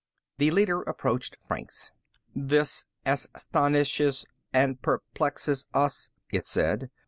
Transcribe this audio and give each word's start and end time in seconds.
The 0.39 0.49
leader 0.49 0.81
approached 0.81 1.37
Franks. 1.47 1.91
"This 2.35 2.85
astonishes 3.05 4.25
and 4.51 4.81
perplexes 4.81 5.67
us," 5.75 6.09
it 6.31 6.47
said. 6.47 6.89